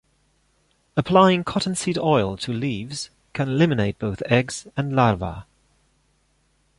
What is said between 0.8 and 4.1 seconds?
Applying cottonseed oil to leaves can eliminate